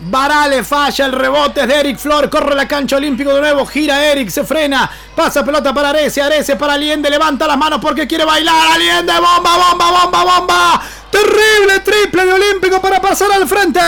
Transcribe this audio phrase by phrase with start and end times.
[0.00, 4.30] Barale falla el rebote de Eric Flor, corre la cancha olímpico de nuevo, gira Eric,
[4.30, 8.72] se frena, pasa pelota para Arese, Arese para Aliende, levanta las manos porque quiere bailar,
[8.72, 13.78] Aliende, bomba, bomba, bomba, bomba, terrible triple de olímpico para pasar al frente.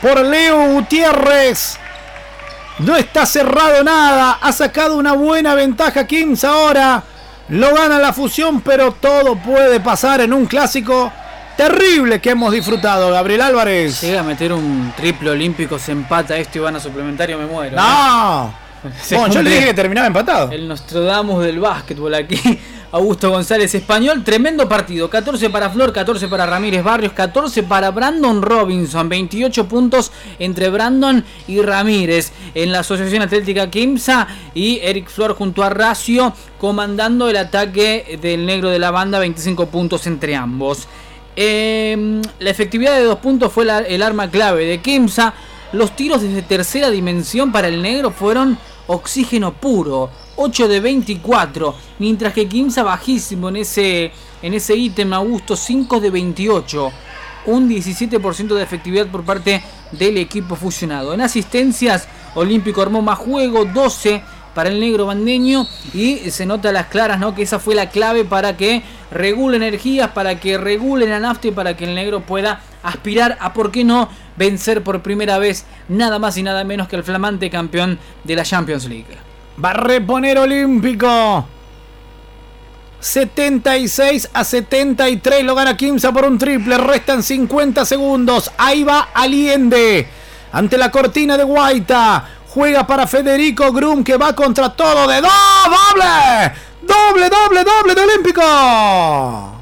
[0.02, 1.78] por Leo Gutiérrez.
[2.80, 4.40] No está cerrado nada.
[4.42, 7.04] Ha sacado una buena ventaja Kimsa ahora.
[7.50, 11.12] Lo gana la fusión, pero todo puede pasar en un clásico
[11.56, 14.02] terrible que hemos disfrutado, Gabriel Álvarez.
[14.02, 17.76] Llega a meter un triple olímpico, se empata esto y van a suplementario, me muero.
[17.76, 18.68] No.
[19.10, 20.52] Bueno, yo le dije que terminaba empatado.
[20.52, 22.40] El Nostradamus del básquetbol aquí.
[22.92, 25.10] Augusto González Español, tremendo partido.
[25.10, 29.10] 14 para Flor, 14 para Ramírez Barrios, 14 para Brandon Robinson.
[29.10, 32.32] 28 puntos entre Brandon y Ramírez.
[32.56, 38.46] En la Asociación Atlética Kimsa y Eric Flor junto a Racio comandando el ataque del
[38.46, 39.20] negro de la banda.
[39.20, 40.88] 25 puntos entre ambos.
[41.36, 45.34] Em, la efectividad de dos puntos fue el arma clave de Kimsa.
[45.74, 48.58] Los tiros desde tercera dimensión para el negro fueron
[48.88, 50.10] oxígeno puro.
[50.38, 54.12] 8 de 24, mientras que Kimsa bajísimo en ese
[54.42, 56.92] en ese ítem Augusto 5 de 28,
[57.48, 61.14] un 17% de efectividad por parte del equipo fusionado.
[61.14, 64.22] En asistencias, Olímpico armó más juego, 12
[64.54, 67.36] para el negro bandeño y se nota a las claras, ¿no?
[67.36, 71.52] Que esa fue la clave para que regule energías, para que regule la nafta y
[71.52, 76.20] para que el negro pueda aspirar a, ¿por qué no?, vencer por primera vez nada
[76.20, 79.27] más y nada menos que el flamante campeón de la Champions League.
[79.64, 81.46] Va a reponer Olímpico.
[83.00, 86.78] 76 a 73 lo gana Kimsa por un triple.
[86.78, 88.52] Restan 50 segundos.
[88.58, 90.08] Ahí va Aliende.
[90.52, 92.26] Ante la cortina de Guaita.
[92.50, 95.22] Juega para Federico Grum que va contra todo de.
[95.22, 96.54] ¡Doble!
[96.82, 99.57] ¡Doble, doble, doble de Olímpico!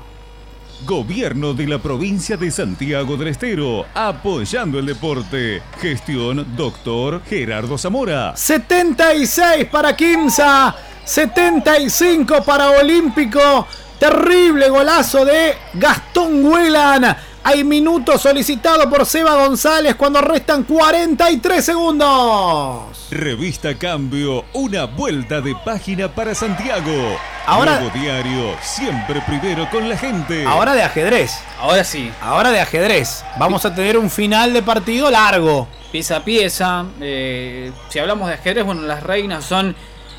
[0.85, 5.63] Gobierno de la provincia de Santiago del Estero, apoyando el deporte.
[5.81, 8.37] Gestión Doctor Gerardo Zamora.
[8.37, 13.67] 76 para Kimsa, 75 para Olímpico.
[13.99, 17.17] Terrible golazo de Gastón Huelan.
[17.47, 23.07] Hay minutos solicitados por Seba González cuando restan 43 segundos.
[23.11, 27.19] Revista Cambio, una vuelta de página para Santiago.
[27.45, 30.43] Ahora, Nuevo diario, siempre primero con la gente.
[30.43, 31.33] Ahora de ajedrez.
[31.59, 32.11] Ahora sí.
[32.19, 33.23] Ahora de ajedrez.
[33.37, 35.67] Vamos a tener un final de partido largo.
[35.91, 36.85] Pieza a pieza.
[36.99, 39.75] Eh, si hablamos de ajedrez, bueno, las reinas son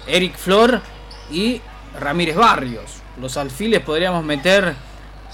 [0.06, 0.80] Eric Flor
[1.32, 1.60] y
[1.98, 3.02] Ramírez Barrios.
[3.20, 4.76] Los alfiles podríamos meter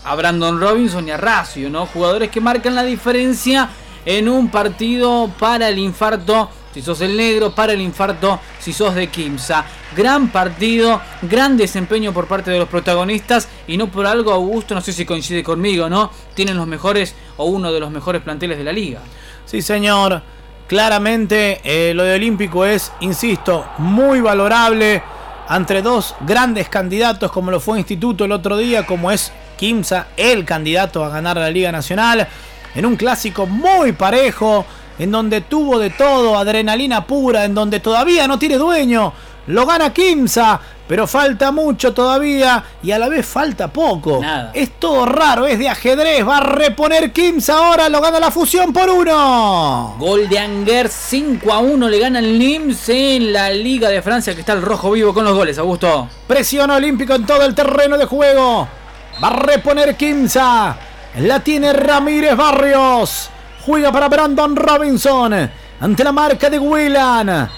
[0.04, 1.86] a Brandon Robinson y a Racio, ¿no?
[1.86, 3.68] Jugadores que marcan la diferencia
[4.04, 6.50] en un partido para el infarto.
[6.72, 9.64] Si sos el negro, para el infarto, si sos de Kimsa.
[9.94, 13.46] Gran partido, gran desempeño por parte de los protagonistas.
[13.66, 16.10] Y no por algo, Augusto, no sé si coincide conmigo, ¿no?
[16.34, 19.00] Tienen los mejores o uno de los mejores planteles de la liga.
[19.44, 20.22] Sí, señor.
[20.66, 25.02] Claramente eh, lo de Olímpico es, insisto, muy valorable.
[25.50, 29.30] Entre dos grandes candidatos, como lo fue Instituto el otro día, como es
[29.62, 32.26] Kimsa, el candidato a ganar la Liga Nacional,
[32.74, 34.66] en un clásico muy parejo,
[34.98, 39.12] en donde tuvo de todo, adrenalina pura, en donde todavía no tiene dueño.
[39.46, 44.18] Lo gana Kimsa, pero falta mucho todavía y a la vez falta poco.
[44.20, 44.50] Nada.
[44.52, 46.26] Es todo raro, es de ajedrez.
[46.26, 49.94] Va a reponer Kimsa ahora, lo gana la fusión por uno.
[49.96, 54.34] Gol de Anger 5 a 1 le gana el Nims en la Liga de Francia,
[54.34, 56.08] que está el rojo vivo con los goles, Augusto.
[56.26, 58.81] Presión olímpico en todo el terreno de juego.
[59.22, 60.76] Va a reponer Kimsa.
[61.18, 63.30] La tiene Ramírez Barrios.
[63.66, 65.50] Juega para Brandon Robinson.
[65.80, 67.50] Ante la marca de Whelan.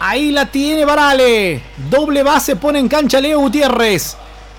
[0.00, 1.62] Ahí la tiene Varale.
[1.88, 4.16] Doble base pone en cancha Leo Gutiérrez.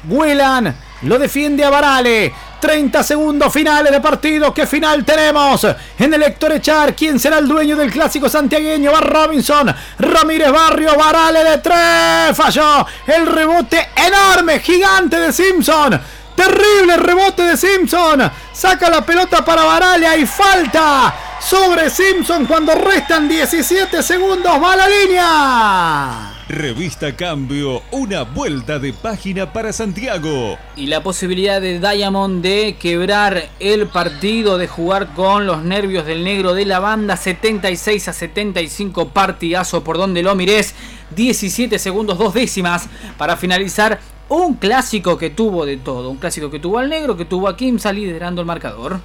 [0.07, 2.34] Whelan lo defiende a Varale.
[2.60, 4.54] 30 segundos finales de partido.
[4.54, 5.68] ¿Qué final tenemos?
[6.00, 6.96] En el Héctor Echar.
[6.96, 8.92] ¿Quién será el dueño del clásico santiagueño?
[8.92, 9.74] Va Robinson.
[10.00, 10.96] Ramírez Barrio.
[10.98, 12.38] Varale de tres.
[12.38, 12.86] Falló.
[13.06, 16.00] El rebote enorme, gigante de Simpson.
[16.36, 18.22] Terrible rebote de Simpson.
[18.52, 20.08] Saca la pelota para Varale.
[20.08, 24.52] Hay falta sobre Simpson cuando restan 17 segundos.
[24.62, 26.34] Va a la línea.
[26.50, 30.58] Revista Cambio, una vuelta de página para Santiago.
[30.76, 36.24] Y la posibilidad de Diamond de quebrar el partido, de jugar con los nervios del
[36.24, 37.16] negro de la banda.
[37.16, 40.76] 76 a 75 partidazo por donde lo mires.
[41.16, 42.88] 17 segundos, dos décimas
[43.18, 44.00] para finalizar
[44.38, 46.10] un clásico que tuvo de todo.
[46.10, 49.00] Un clásico que tuvo al negro, que tuvo a Kimsa liderando el marcador.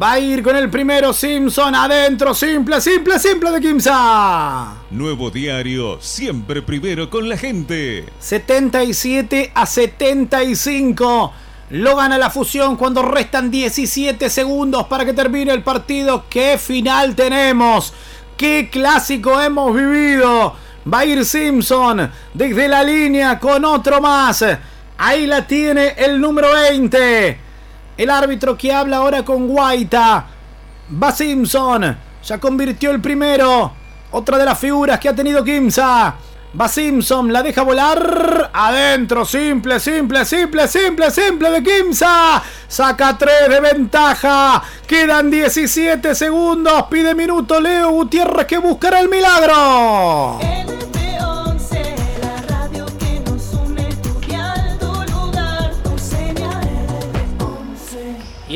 [0.00, 2.32] Va a ir con el primero Simpson adentro.
[2.32, 4.76] Simple, simple, simple de Kimsa.
[4.90, 8.06] Nuevo diario, siempre primero con la gente.
[8.18, 11.32] 77 a 75.
[11.70, 16.24] Lo gana la fusión cuando restan 17 segundos para que termine el partido.
[16.30, 17.92] ¿Qué final tenemos?
[18.36, 20.63] ¿Qué clásico hemos vivido?
[20.92, 24.44] Va a ir Simpson desde la línea con otro más.
[24.98, 27.38] Ahí la tiene el número 20.
[27.96, 30.26] El árbitro que habla ahora con Guaita.
[31.02, 31.96] Va Simpson.
[32.22, 33.72] Ya convirtió el primero.
[34.10, 36.14] Otra de las figuras que ha tenido Kimsa.
[36.58, 38.50] Va Simpson, la deja volar.
[38.52, 42.40] Adentro, simple, simple, simple, simple, simple de Kimsa.
[42.68, 44.62] Saca 3 de ventaja.
[44.86, 46.84] Quedan 17 segundos.
[46.88, 50.38] Pide minuto Leo Gutiérrez que buscará el milagro.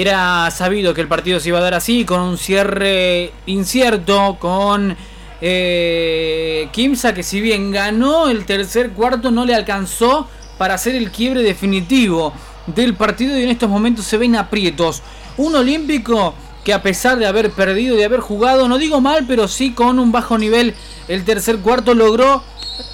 [0.00, 4.96] era sabido que el partido se iba a dar así, con un cierre incierto, con
[5.40, 11.10] eh, Kimsa que si bien ganó el tercer cuarto no le alcanzó para hacer el
[11.10, 12.32] quiebre definitivo
[12.66, 15.02] del partido y en estos momentos se ven aprietos.
[15.36, 19.48] Un olímpico que a pesar de haber perdido, de haber jugado, no digo mal, pero
[19.48, 20.74] sí con un bajo nivel,
[21.06, 22.42] el tercer cuarto logró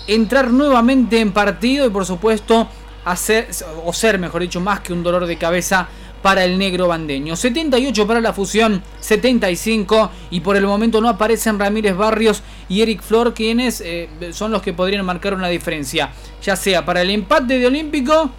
[0.06, 2.68] entrar nuevamente en partido y por supuesto
[3.04, 3.48] hacer,
[3.84, 5.88] o ser mejor dicho, más que un dolor de cabeza
[6.24, 7.36] para el negro bandeño.
[7.36, 13.02] 78 para la fusión, 75 y por el momento no aparecen Ramírez Barrios y Eric
[13.02, 16.12] Flor quienes eh, son los que podrían marcar una diferencia.
[16.42, 18.30] Ya sea para el empate de Olímpico,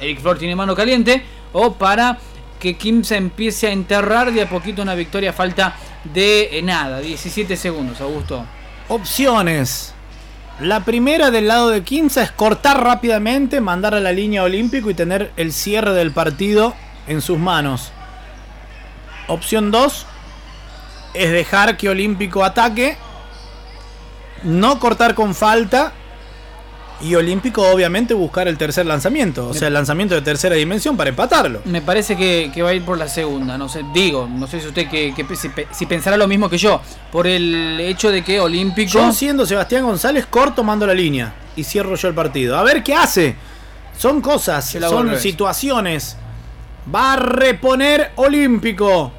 [0.00, 2.18] Eric Flor tiene mano caliente, o para
[2.58, 5.76] que Kim se empiece a enterrar de a poquito una victoria falta
[6.12, 8.44] de eh, nada, 17 segundos, Augusto.
[8.88, 9.94] Opciones.
[10.58, 14.94] La primera del lado de Kimsa es cortar rápidamente, mandar a la línea olímpico y
[14.94, 16.74] tener el cierre del partido
[17.08, 17.90] en sus manos.
[19.26, 20.06] Opción 2
[21.14, 22.96] es dejar que Olímpico ataque,
[24.44, 25.92] no cortar con falta
[27.00, 31.10] y Olímpico obviamente buscar el tercer lanzamiento, o sea, el lanzamiento de tercera dimensión para
[31.10, 31.60] empatarlo.
[31.64, 34.68] Me parece que, va a ir por la segunda, no sé, digo, no sé si
[34.68, 35.14] usted que,
[35.72, 36.80] si, pensará lo mismo que yo,
[37.12, 38.90] por el hecho de que Olímpico...
[38.90, 42.56] Yo siendo Sebastián González corto mando la línea y cierro yo el partido.
[42.56, 43.36] A ver qué hace.
[43.96, 46.16] Son cosas, son situaciones.
[46.94, 49.12] Va a reponer Olímpico.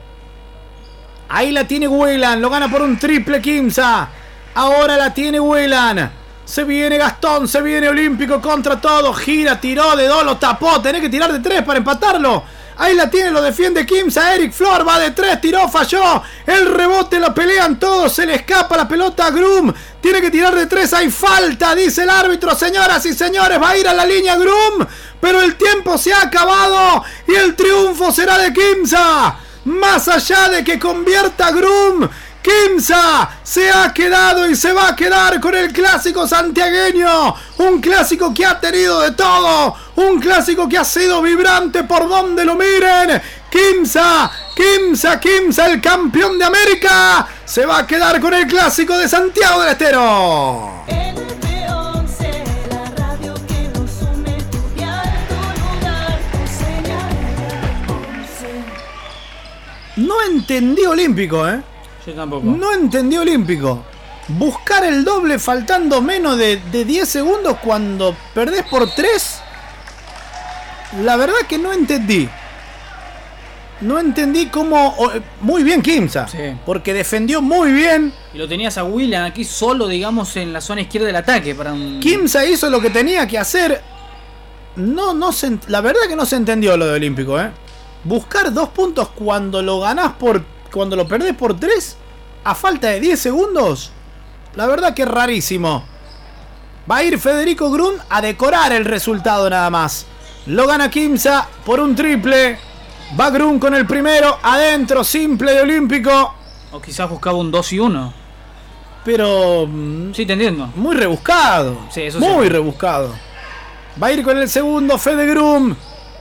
[1.29, 2.41] Ahí la tiene Whelan.
[2.41, 4.09] Lo gana por un triple Kimsa.
[4.55, 6.11] Ahora la tiene Whelan.
[6.43, 9.13] Se viene Gastón, se viene Olímpico contra todo.
[9.13, 10.81] Gira, tiró de dos, lo tapó.
[10.81, 12.43] Tenés que tirar de tres para empatarlo.
[12.77, 14.33] Ahí la tiene, lo defiende Kimsa.
[14.33, 16.23] Eric Flor va de tres, tiró, falló.
[16.47, 18.13] El rebote lo pelean todos.
[18.13, 19.73] Se le escapa la pelota a Groom.
[20.01, 20.93] Tiene que tirar de tres.
[20.93, 22.55] Hay falta, dice el árbitro.
[22.55, 24.87] Señoras y señores, va a ir a la línea Groom.
[25.19, 27.03] Pero el tiempo se ha acabado.
[27.27, 29.35] Y el triunfo será de Kimsa.
[29.65, 32.09] Más allá de que convierta Groom
[32.41, 37.35] Kimsa se ha quedado y se va a quedar con el clásico santiagueño.
[37.57, 39.75] Un clásico que ha tenido de todo.
[39.97, 43.21] Un clásico que ha sido vibrante por donde lo miren.
[43.49, 47.27] Kimsa, Kimsa, Kimsa, el campeón de América.
[47.43, 50.85] Se va a quedar con el clásico de Santiago del Estero.
[60.49, 61.61] Entendí olímpico, ¿eh?
[62.15, 63.83] No entendió Olímpico.
[64.29, 69.41] Buscar el doble faltando menos de, 10 segundos cuando perdés por 3.
[71.03, 72.29] La verdad que no entendí.
[73.81, 74.95] No entendí cómo.
[75.41, 76.27] Muy bien Kimsa.
[76.65, 78.13] Porque defendió muy bien.
[78.33, 81.55] Y lo tenías a William aquí solo, digamos, en la zona izquierda del ataque.
[81.55, 83.81] Para Kimsa hizo lo que tenía que hacer.
[84.75, 85.31] No, no
[85.67, 87.49] la verdad que no se entendió lo de Olímpico, ¿eh?
[88.03, 91.97] Buscar dos puntos cuando lo ganás por cuando lo perdés por 3,
[92.43, 93.91] a falta de 10 segundos,
[94.55, 95.83] la verdad que es rarísimo.
[96.89, 100.05] Va a ir Federico Grun a decorar el resultado nada más.
[100.45, 102.57] Lo gana Kimsa por un triple.
[103.19, 106.35] Va Grun con el primero, adentro, simple de olímpico.
[106.71, 108.13] O quizás buscaba un 2 y 1.
[109.03, 109.65] Pero.
[109.67, 110.69] mm, Sí, te entiendo.
[110.75, 111.79] Muy rebuscado.
[111.91, 112.49] Sí, eso Muy sí.
[112.49, 113.09] rebuscado.
[114.01, 115.75] Va a ir con el segundo Fede Grum.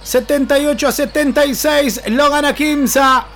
[0.08, 2.00] 78 a 76.
[2.06, 3.26] Lo gana Kimsa.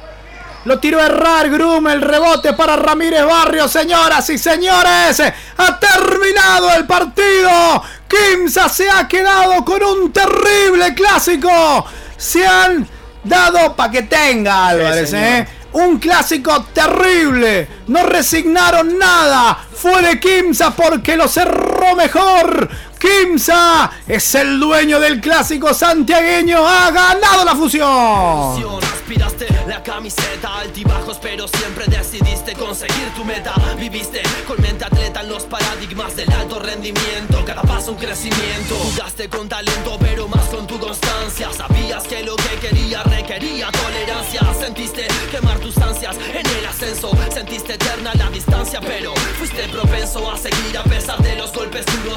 [0.64, 1.86] Lo tiró a errar Grum.
[1.86, 3.68] El rebote para Ramírez Barrio.
[3.68, 5.20] Señoras y señores.
[5.58, 7.82] Ha terminado el partido.
[8.08, 11.84] Kimsa se ha quedado con un terrible clásico.
[12.16, 12.88] Se han
[13.22, 15.12] dado para que tenga Álvarez.
[15.12, 15.46] ¿eh?
[15.72, 17.68] Un clásico terrible.
[17.88, 19.58] No resignaron nada.
[19.74, 22.70] Fue de Kimsa porque lo cerró mejor.
[23.02, 26.64] Kimsa es el dueño del clásico santiagueño.
[26.64, 28.80] Ha ganado la fusión.
[28.80, 33.54] Aspiraste la camiseta, altibajos, pero siempre decidiste conseguir tu meta.
[33.76, 37.44] Viviste con mente atleta en los paradigmas del alto rendimiento.
[37.44, 38.76] Cada paso un crecimiento.
[38.76, 41.50] Jugaste con talento, pero más con tu constancia.
[41.52, 44.42] Sabías que lo que quería requería tolerancia.
[44.60, 47.10] Sentiste quemar tus ansias en el ascenso.
[47.34, 49.61] Sentiste eterna la distancia, pero fuiste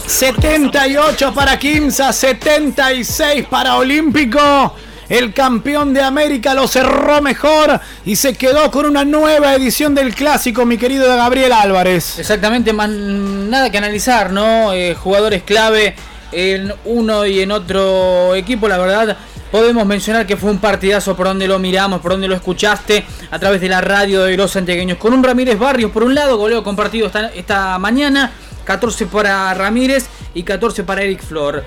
[0.07, 4.75] 78 para Kimsa, 76 para Olímpico.
[5.09, 10.15] El campeón de América lo cerró mejor y se quedó con una nueva edición del
[10.15, 12.19] clásico, mi querido Gabriel Álvarez.
[12.19, 14.73] Exactamente, nada que analizar, ¿no?
[14.73, 15.95] Eh, jugadores clave
[16.31, 19.17] en uno y en otro equipo, la verdad.
[19.51, 23.39] Podemos mencionar que fue un partidazo por donde lo miramos, por donde lo escuchaste, a
[23.39, 24.97] través de la radio de los santiagueños.
[24.97, 28.31] Con un Ramírez Barrios, por un lado, goleo compartido esta mañana,
[28.65, 31.63] 14 para Ramírez y 14 para Eric Flor.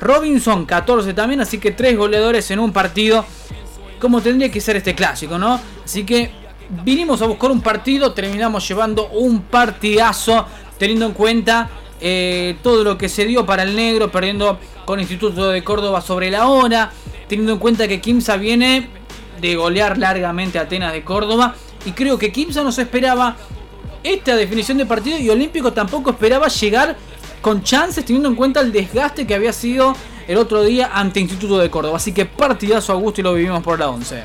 [0.00, 3.24] Robinson, 14 también, así que tres goleadores en un partido,
[4.00, 5.60] como tendría que ser este clásico, ¿no?
[5.84, 6.30] Así que
[6.84, 10.46] vinimos a buscar un partido, terminamos llevando un partidazo,
[10.78, 15.50] teniendo en cuenta eh, todo lo que se dio para el negro, perdiendo con Instituto
[15.50, 16.90] de Córdoba sobre la hora,
[17.28, 18.88] teniendo en cuenta que Kimsa viene
[19.40, 21.54] de golear largamente a Atenas de Córdoba,
[21.84, 23.36] y creo que Kimsa no se esperaba
[24.02, 26.96] esta definición de partido y Olímpico tampoco esperaba llegar
[27.40, 29.94] con chances teniendo en cuenta el desgaste que había sido
[30.28, 31.96] el otro día ante Instituto de Córdoba.
[31.96, 34.22] Así que partidazo a gusto y lo vivimos por la 11.